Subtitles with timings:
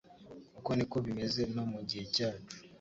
[0.59, 2.55] Uko niko bimeze no mu gihe cyacu.